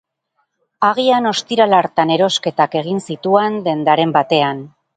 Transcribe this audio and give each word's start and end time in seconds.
Agian 0.87 1.31
ostiral 1.31 1.75
hartan 1.81 2.15
erosketak 2.17 2.79
egin 2.81 3.05
zituan 3.09 3.63
dendaren 3.71 4.19
batean. 4.21 4.69